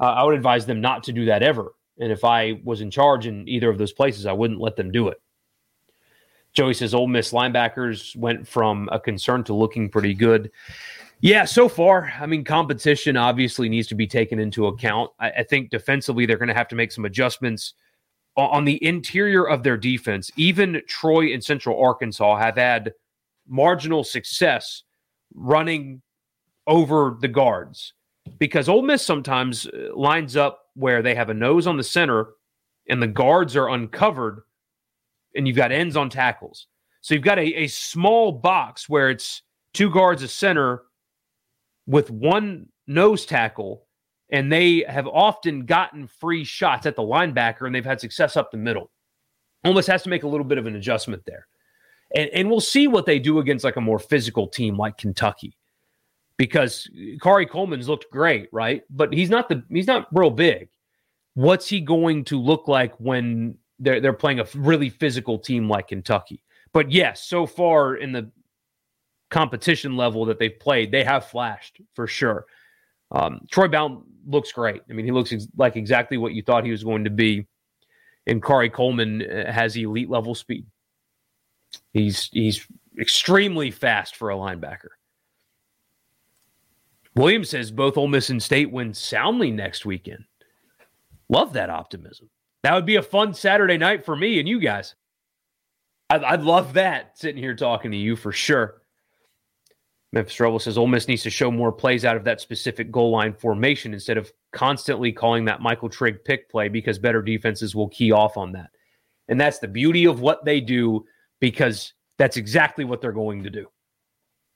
[0.00, 1.72] Uh, I would advise them not to do that ever.
[1.98, 4.90] And if I was in charge in either of those places, I wouldn't let them
[4.90, 5.20] do it.
[6.52, 10.50] Joey says Ole Miss linebackers went from a concern to looking pretty good.
[11.20, 15.10] Yeah, so far, I mean, competition obviously needs to be taken into account.
[15.18, 17.74] I, I think defensively, they're going to have to make some adjustments
[18.36, 20.30] on the interior of their defense.
[20.36, 22.92] Even Troy and Central Arkansas have had
[23.46, 24.82] marginal success
[25.34, 26.02] running
[26.66, 27.92] over the guards
[28.38, 32.28] because Ole Miss sometimes uh, lines up where they have a nose on the center
[32.88, 34.42] and the guards are uncovered
[35.36, 36.66] and you've got ends on tackles.
[37.02, 39.42] So you've got a, a small box where it's
[39.74, 40.82] two guards a center
[41.86, 43.86] with one nose tackle,
[44.30, 48.50] and they have often gotten free shots at the linebacker and they've had success up
[48.50, 48.90] the middle.
[49.64, 51.46] Ole Miss has to make a little bit of an adjustment there.
[52.14, 55.56] And, and we'll see what they do against like a more physical team like Kentucky
[56.36, 56.88] because
[57.22, 58.82] Khari Coleman's looked great, right?
[58.90, 60.68] But he's not the he's not real big.
[61.34, 65.88] What's he going to look like when they're they're playing a really physical team like
[65.88, 66.42] Kentucky?
[66.72, 68.30] But yes, so far in the
[69.34, 72.46] competition level that they've played, they have flashed for sure.
[73.10, 74.80] Um, Troy Blount looks great.
[74.88, 77.46] I mean, he looks ex- like exactly what you thought he was going to be.
[78.26, 80.66] And Khari Coleman uh, has elite level speed.
[81.92, 82.66] He's he's
[82.98, 84.94] extremely fast for a linebacker.
[87.16, 90.24] Williams says both Ole Miss and State win soundly next weekend.
[91.28, 92.30] Love that optimism.
[92.62, 94.94] That would be a fun Saturday night for me and you guys.
[96.08, 98.80] I'd, I'd love that sitting here talking to you for sure.
[100.14, 103.10] Memphis Rebel says Ole Miss needs to show more plays out of that specific goal
[103.10, 107.88] line formation instead of constantly calling that Michael Trigg pick play because better defenses will
[107.88, 108.70] key off on that.
[109.26, 111.04] And that's the beauty of what they do
[111.40, 113.66] because that's exactly what they're going to do.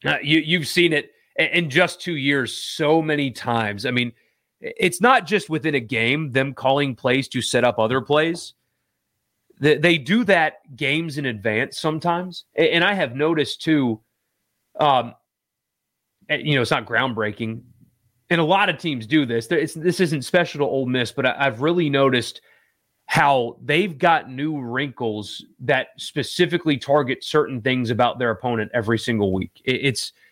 [0.05, 3.85] Uh, you, you've seen it in just two years so many times.
[3.85, 4.13] I mean,
[4.61, 8.55] it's not just within a game, them calling plays to set up other plays.
[9.59, 12.45] They, they do that games in advance sometimes.
[12.55, 14.01] And I have noticed too,
[14.79, 15.15] um,
[16.29, 17.63] you know, it's not groundbreaking.
[18.31, 19.47] And a lot of teams do this.
[19.51, 22.43] It's, this isn't special to Ole Miss, but I've really noticed
[23.07, 29.33] how they've got new wrinkles that specifically target certain things about their opponent every single
[29.33, 29.63] week.
[29.65, 30.13] It, it's–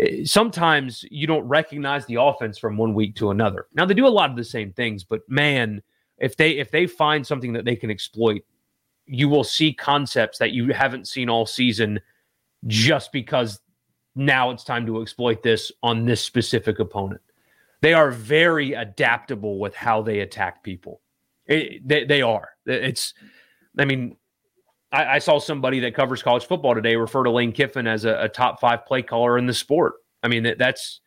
[0.00, 3.66] Eh, sometimes you don't recognize the offense from one week to another.
[3.74, 5.82] Now they do a lot of the same things, but man,
[6.18, 8.42] if they if they find something that they can exploit,
[9.06, 12.00] you will see concepts that you haven't seen all season
[12.66, 13.60] just because
[14.14, 17.20] now it's time to exploit this on this specific opponent.
[17.80, 21.00] They are very adaptable with how they attack people.
[21.46, 22.50] It, they, they are.
[22.66, 23.14] It's,
[23.78, 24.16] I mean,
[24.92, 28.24] I, I, saw somebody that covers college football today refer to Lane Kiffin as a,
[28.24, 29.94] a top five play caller in the sport.
[30.22, 31.00] I mean, that, that's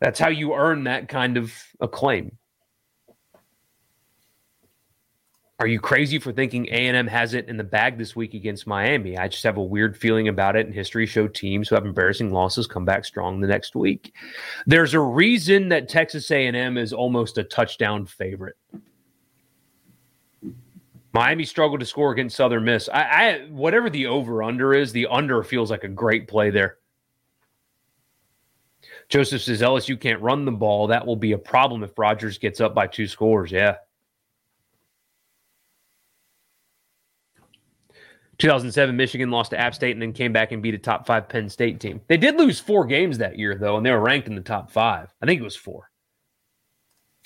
[0.00, 2.36] that's how you earn that kind of acclaim.
[5.64, 9.16] Are you crazy for thinking A&M has it in the bag this week against Miami?
[9.16, 12.32] I just have a weird feeling about it, and history show teams who have embarrassing
[12.32, 14.14] losses come back strong the next week.
[14.66, 18.56] There's a reason that Texas A&M is almost a touchdown favorite.
[21.14, 22.90] Miami struggled to score against Southern Miss.
[22.90, 26.76] I, I whatever the over under is, the under feels like a great play there.
[29.08, 30.88] Joseph says LSU can't run the ball.
[30.88, 33.50] That will be a problem if Rogers gets up by two scores.
[33.50, 33.76] Yeah.
[38.44, 41.30] 2007, Michigan lost to App State and then came back and beat a top five
[41.30, 42.02] Penn State team.
[42.08, 44.70] They did lose four games that year, though, and they were ranked in the top
[44.70, 45.08] five.
[45.22, 45.90] I think it was four.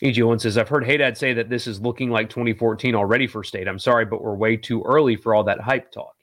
[0.00, 3.66] EG1 says, I've heard Haydad say that this is looking like 2014 already for State.
[3.66, 6.14] I'm sorry, but we're way too early for all that hype talk.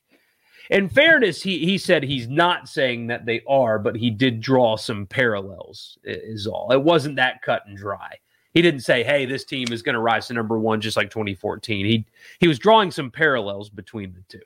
[0.70, 4.78] In fairness, he, he said he's not saying that they are, but he did draw
[4.78, 6.72] some parallels, is all.
[6.72, 8.14] It wasn't that cut and dry.
[8.54, 11.10] He didn't say, hey, this team is going to rise to number one just like
[11.10, 11.86] 2014.
[11.86, 12.06] He,
[12.40, 14.46] he was drawing some parallels between the two.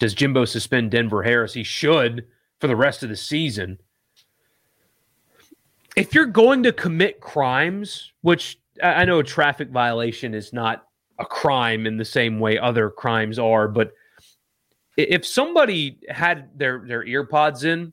[0.00, 1.54] Does Jimbo suspend Denver Harris?
[1.54, 2.26] He should
[2.58, 3.78] for the rest of the season.
[5.94, 10.86] If you're going to commit crimes, which I know a traffic violation is not
[11.18, 13.92] a crime in the same way other crimes are, but
[14.96, 17.92] if somebody had their their earpods in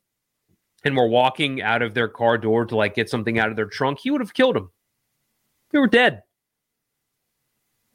[0.84, 3.66] and were walking out of their car door to like get something out of their
[3.66, 4.70] trunk, he would have killed them.
[5.70, 6.22] They were dead.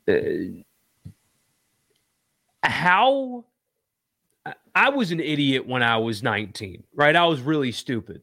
[0.08, 0.62] Uh,
[2.62, 3.46] how
[4.76, 7.16] I was an idiot when I was 19, right?
[7.16, 8.22] I was really stupid.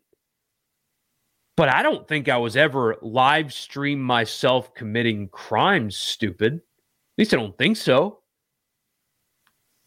[1.57, 6.55] But I don't think I was ever live stream myself committing crimes stupid.
[6.55, 8.21] At least I don't think so.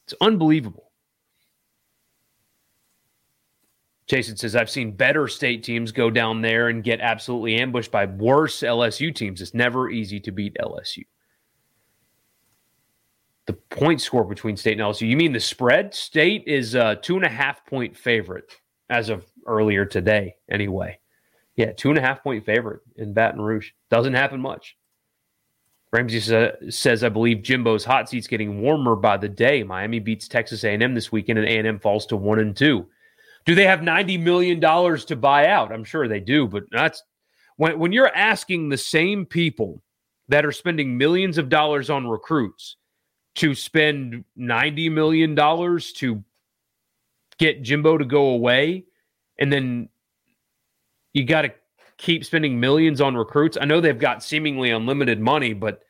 [0.06, 0.92] It's unbelievable.
[4.06, 8.06] Jason says, I've seen better state teams go down there and get absolutely ambushed by
[8.06, 9.42] worse LSU teams.
[9.42, 11.06] It's never easy to beat LSU
[13.46, 15.08] the point score between State and LSU.
[15.08, 15.94] You mean the spread?
[15.94, 18.52] State is a two and a half point favorite
[18.90, 21.00] as of earlier today, anyway.
[21.56, 23.72] Yeah, two and a half point favorite in Baton Rouge.
[23.90, 24.78] Doesn't happen much.
[25.92, 26.20] Ramsey
[26.72, 29.62] says, I believe Jimbo's hot seat's getting warmer by the day.
[29.62, 32.88] Miami beats Texas A&M this weekend, and A&M falls to one and two.
[33.46, 35.72] Do they have ninety million dollars to buy out?
[35.72, 37.04] I'm sure they do, but that's
[37.58, 39.84] when when you're asking the same people
[40.30, 42.78] that are spending millions of dollars on recruits
[43.36, 46.24] to spend $90 million to
[47.38, 48.86] get Jimbo to go away.
[49.40, 49.90] And then
[51.14, 51.54] you got to
[51.98, 53.58] keep spending millions on recruits.
[53.60, 55.84] I know they've got seemingly unlimited money, but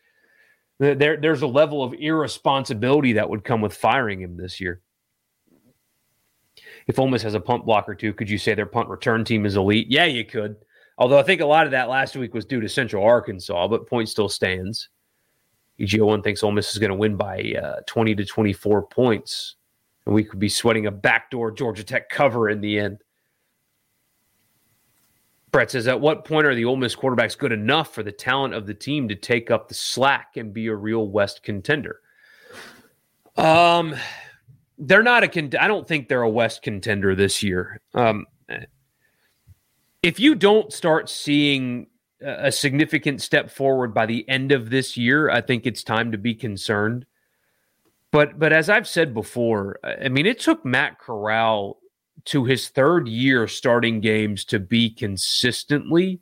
[0.80, 4.82] there, there's a level of irresponsibility that would come with firing him this year.
[6.88, 9.46] If Ole Miss has a punt blocker too, could you say their punt return team
[9.46, 9.88] is elite?
[9.90, 10.58] Yeah, you could.
[10.98, 13.88] Although I think a lot of that last week was due to Central Arkansas, but
[13.88, 14.90] point still stands.
[15.80, 19.56] EGO1 thinks Ole Miss is going to win by uh, 20 to 24 points.
[20.06, 23.04] And we could be sweating a backdoor Georgia Tech cover in the end.
[25.52, 28.54] Brett says, At what point are the Ole Miss quarterbacks good enough for the talent
[28.54, 32.02] of the team to take up the slack and be a real West contender?
[33.38, 33.96] Um,
[34.78, 37.82] they're not a con- I don't think they're a West contender this year.
[37.94, 38.26] Um,
[40.02, 41.88] if you don't start seeing
[42.24, 46.18] a significant step forward by the end of this year, I think it's time to
[46.18, 47.06] be concerned.
[48.12, 51.80] But but as I've said before, I mean, it took Matt Corral
[52.26, 56.22] to his third year starting games to be consistently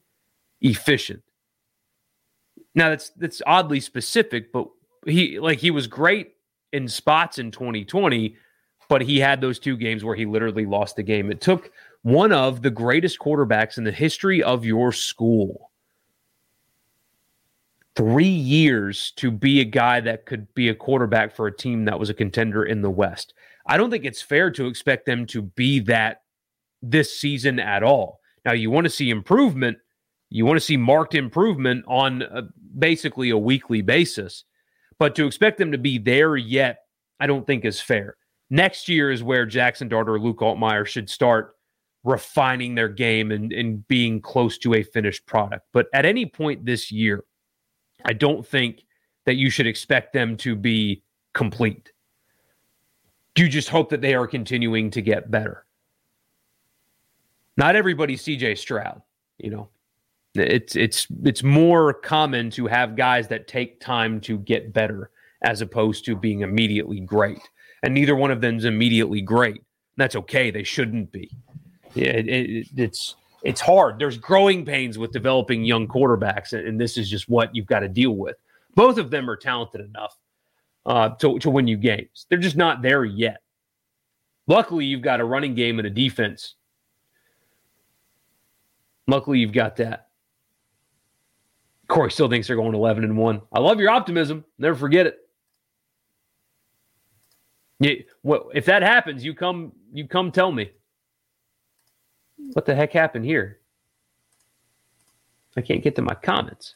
[0.61, 1.21] efficient.
[2.73, 4.67] Now that's that's oddly specific, but
[5.05, 6.35] he like he was great
[6.71, 8.37] in spots in 2020,
[8.87, 11.29] but he had those two games where he literally lost the game.
[11.29, 11.71] It took
[12.03, 15.70] one of the greatest quarterbacks in the history of your school
[17.95, 21.99] three years to be a guy that could be a quarterback for a team that
[21.99, 23.33] was a contender in the West.
[23.67, 26.21] I don't think it's fair to expect them to be that
[26.81, 28.19] this season at all.
[28.45, 29.77] Now, you want to see improvement.
[30.29, 32.43] You want to see marked improvement on a,
[32.77, 34.45] basically a weekly basis.
[34.97, 36.79] But to expect them to be there yet,
[37.19, 38.15] I don't think is fair.
[38.49, 41.55] Next year is where Jackson Dart or Luke Altmyer should start
[42.03, 45.67] refining their game and, and being close to a finished product.
[45.71, 47.23] But at any point this year,
[48.05, 48.83] I don't think
[49.25, 51.91] that you should expect them to be complete.
[53.37, 55.65] You just hope that they are continuing to get better?
[57.57, 59.01] Not everybody's CJ Stroud,
[59.37, 59.69] you know.
[60.33, 65.61] It's it's it's more common to have guys that take time to get better as
[65.61, 67.39] opposed to being immediately great.
[67.83, 69.61] And neither one of them is immediately great.
[69.97, 70.51] That's okay.
[70.51, 71.31] They shouldn't be.
[71.95, 73.99] It, it, it's it's hard.
[73.99, 77.87] There's growing pains with developing young quarterbacks, and this is just what you've got to
[77.87, 78.37] deal with.
[78.75, 80.17] Both of them are talented enough
[80.85, 82.25] uh, to to win you games.
[82.29, 83.41] They're just not there yet.
[84.47, 86.55] Luckily, you've got a running game and a defense.
[89.07, 90.07] Luckily, you've got that.
[91.87, 93.41] Corey still thinks they're going 11 and 1.
[93.51, 94.45] I love your optimism.
[94.57, 95.17] Never forget it.
[97.79, 100.71] Yeah, well, if that happens, you come you come tell me.
[102.53, 103.59] What the heck happened here?
[105.55, 106.75] I can't get to my comments.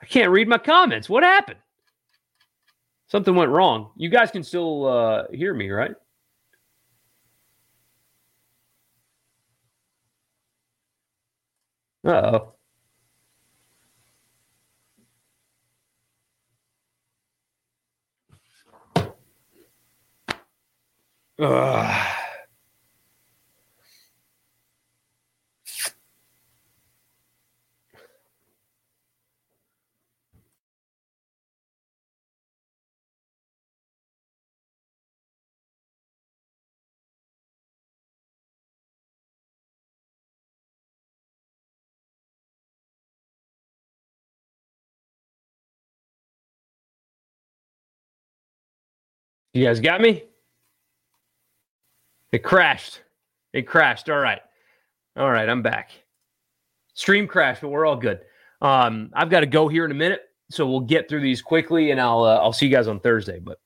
[0.00, 1.08] I can't read my comments.
[1.08, 1.58] What happened?
[3.08, 3.90] Something went wrong.
[3.96, 5.94] You guys can still uh, hear me, right?
[12.06, 12.57] Uh oh.
[21.38, 22.06] Ugh.
[49.54, 50.24] You guys got me?
[52.32, 53.02] It crashed.
[53.52, 54.10] It crashed.
[54.10, 54.40] All right.
[55.16, 55.48] All right.
[55.48, 55.90] I'm back.
[56.94, 58.20] Stream crashed, but we're all good.
[58.60, 61.90] Um, I've got to go here in a minute, so we'll get through these quickly,
[61.92, 63.38] and I'll uh, I'll see you guys on Thursday.
[63.38, 63.58] But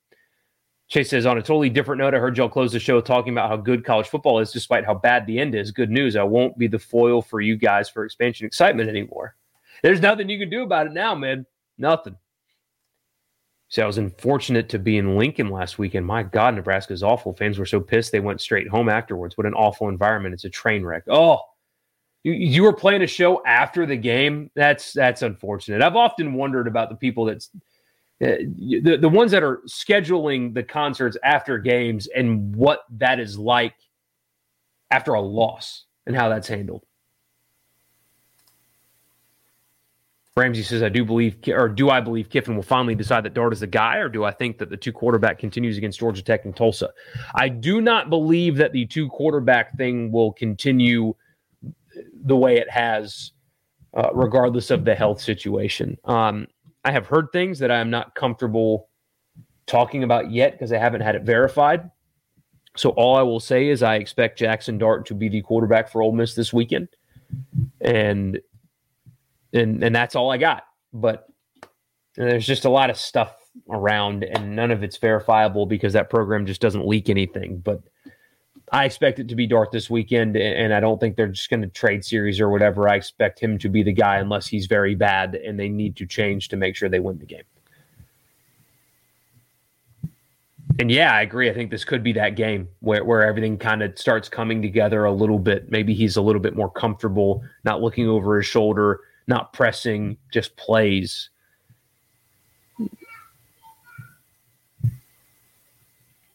[0.89, 3.49] Chase says on a totally different note, I heard y'all close the show talking about
[3.49, 5.71] how good college football is, despite how bad the end is.
[5.71, 6.17] Good news.
[6.17, 9.35] I won't be the foil for you guys for expansion excitement anymore.
[9.83, 11.47] There's nothing you can do about it now, man.
[11.79, 12.17] Nothing.
[13.73, 16.05] So I was unfortunate to be in Lincoln last weekend.
[16.05, 17.33] My God, Nebraska is awful.
[17.33, 19.39] Fans were so pissed they went straight home afterwards.
[19.39, 20.35] What an awful environment.
[20.35, 21.05] It's a train wreck.
[21.09, 21.41] Oh,
[22.23, 24.51] you, you were playing a show after the game.
[24.55, 25.81] That's that's unfortunate.
[25.81, 27.49] I've often wondered about the people that's
[28.23, 33.39] uh, the, the ones that are scheduling the concerts after games and what that is
[33.39, 33.77] like
[34.91, 36.85] after a loss and how that's handled.
[40.35, 43.53] Ramsey says, I do believe, or do I believe Kiffin will finally decide that Dart
[43.53, 46.47] is the guy, or do I think that the two quarterback continues against Georgia Tech
[46.47, 46.91] and Tulsa?
[47.35, 51.15] I do not believe that the two quarterback thing will continue
[52.25, 53.33] the way it has,
[53.95, 55.99] uh, regardless of the health situation.
[56.05, 56.47] Um,
[56.85, 58.89] I have heard things that I am not comfortable
[59.67, 61.91] talking about yet because I haven't had it verified.
[62.75, 66.01] So all I will say is I expect Jackson Dart to be the quarterback for
[66.01, 66.89] Ole Miss this weekend.
[67.83, 68.41] And
[69.53, 70.65] and and that's all I got.
[70.93, 71.29] But
[72.17, 73.35] there's just a lot of stuff
[73.71, 77.59] around, and none of it's verifiable because that program just doesn't leak anything.
[77.59, 77.83] But
[78.73, 81.61] I expect it to be Dart this weekend, and I don't think they're just going
[81.61, 82.89] to trade series or whatever.
[82.89, 86.07] I expect him to be the guy unless he's very bad and they need to
[86.07, 87.43] change to make sure they win the game.
[90.79, 91.51] And yeah, I agree.
[91.51, 95.05] I think this could be that game where, where everything kind of starts coming together
[95.05, 95.71] a little bit.
[95.71, 100.57] Maybe he's a little bit more comfortable, not looking over his shoulder, not pressing, just
[100.57, 101.31] plays.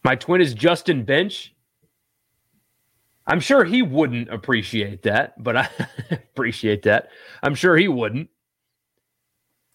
[0.04, 1.54] My twin is Justin Bench.
[3.26, 5.68] I'm sure he wouldn't appreciate that, but I
[6.10, 7.10] appreciate that.
[7.42, 8.30] I'm sure he wouldn't.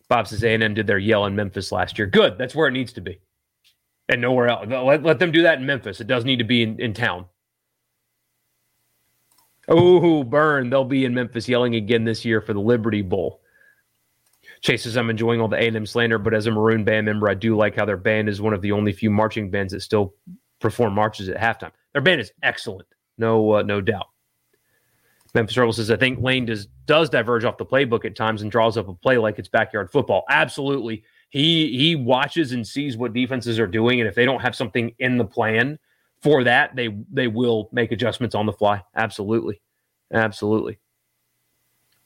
[0.09, 2.07] Bob says A&M did their yell in Memphis last year.
[2.07, 2.37] Good.
[2.37, 3.19] That's where it needs to be.
[4.09, 4.67] And nowhere else.
[4.67, 6.01] Let, let them do that in Memphis.
[6.01, 7.25] It does need to be in, in town.
[9.67, 10.69] Oh, burn.
[10.69, 13.41] They'll be in Memphis yelling again this year for the Liberty Bowl.
[14.61, 17.33] Chase says, I'm enjoying all the A&M slander, but as a Maroon band member, I
[17.33, 20.13] do like how their band is one of the only few marching bands that still
[20.59, 21.71] perform marches at halftime.
[21.91, 22.87] Their band is excellent.
[23.17, 24.07] No, uh, no doubt.
[25.33, 28.51] Memphis Rebel says, I think Lane does, does diverge off the playbook at times and
[28.51, 30.23] draws up a play like it's backyard football.
[30.29, 31.03] Absolutely.
[31.29, 34.93] He he watches and sees what defenses are doing, and if they don't have something
[34.99, 35.79] in the plan–
[36.23, 38.81] for that, they they will make adjustments on the fly.
[38.95, 39.61] Absolutely,
[40.13, 40.79] absolutely.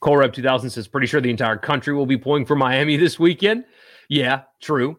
[0.02, 3.64] Colrep 2000 says, pretty sure the entire country will be pulling for Miami this weekend.
[4.08, 4.98] Yeah, true.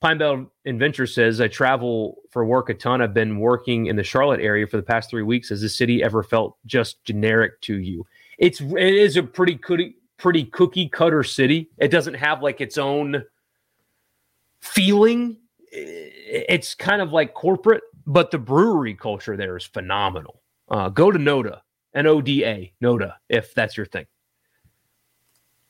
[0.00, 3.00] Pine Belt Adventure says, I travel for work a ton.
[3.00, 5.50] I've been working in the Charlotte area for the past three weeks.
[5.50, 8.04] Has the city ever felt just generic to you?
[8.38, 11.70] It's it is a pretty cookie, pretty cookie cutter city.
[11.78, 13.22] It doesn't have like its own
[14.60, 15.36] feeling.
[15.70, 20.42] It's kind of like corporate but the brewery culture there is phenomenal.
[20.68, 21.60] Uh, go to Noda.
[21.94, 24.06] N O D A, NODA, if that's your thing.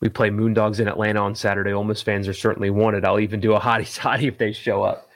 [0.01, 1.73] We play Moondogs in Atlanta on Saturday.
[1.73, 3.05] Ole Miss fans are certainly wanted.
[3.05, 5.09] I'll even do a hottie hottie if they show up.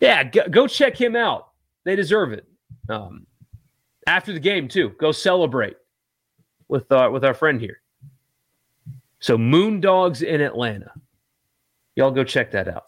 [0.00, 1.48] Yeah, go, go check him out.
[1.84, 2.46] They deserve it.
[2.88, 3.26] Um,
[4.06, 5.76] after the game too, go celebrate
[6.68, 7.80] with our with our friend here.
[9.20, 10.92] So Moondogs in Atlanta.
[11.96, 12.84] Y'all go check that out.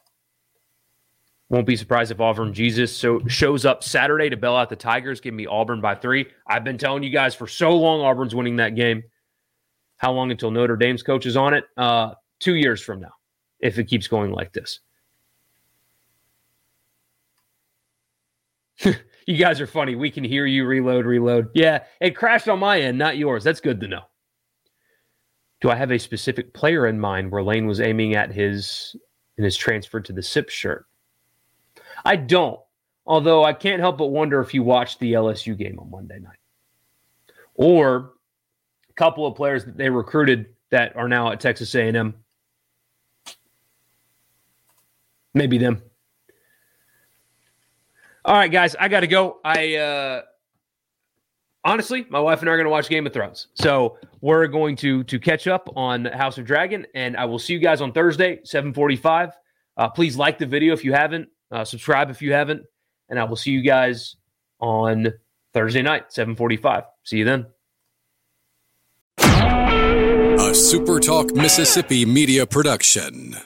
[1.48, 5.20] Won't be surprised if Auburn Jesus so shows up Saturday to bail out the Tigers.
[5.20, 6.26] Give me Auburn by three.
[6.46, 9.04] I've been telling you guys for so long Auburn's winning that game.
[9.96, 11.64] How long until Notre Dame's coach is on it?
[11.76, 13.12] Uh, two years from now,
[13.60, 14.80] if it keeps going like this.
[19.26, 19.94] you guys are funny.
[19.94, 21.48] We can hear you reload, reload.
[21.54, 23.44] Yeah, it crashed on my end, not yours.
[23.44, 24.02] That's good to know.
[25.60, 28.94] Do I have a specific player in mind where Lane was aiming at his
[29.38, 30.86] in his transfer to the SIP shirt?
[32.04, 32.60] I don't.
[33.06, 36.38] Although I can't help but wonder if you watched the LSU game on Monday night.
[37.54, 38.12] Or
[38.90, 42.14] a couple of players that they recruited that are now at Texas A&M.
[45.34, 45.82] Maybe them.
[48.24, 49.38] All right, guys, I got to go.
[49.44, 50.22] I uh
[51.64, 53.48] honestly, my wife and I are going to watch Game of Thrones.
[53.54, 57.52] So we're going to to catch up on House of Dragon, and I will see
[57.52, 59.30] you guys on Thursday, seven forty five.
[59.76, 61.28] Uh, please like the video if you haven't.
[61.50, 62.62] Uh, subscribe if you haven't,
[63.08, 64.16] and I will see you guys
[64.60, 65.12] on
[65.54, 66.84] Thursday night, 7:45.
[67.04, 67.46] See you then.
[69.18, 73.36] A SuperTalk Mississippi media production.